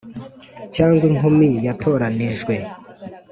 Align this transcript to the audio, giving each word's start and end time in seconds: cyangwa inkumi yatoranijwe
cyangwa 0.75 1.03
inkumi 1.11 1.47
yatoranijwe 1.65 2.55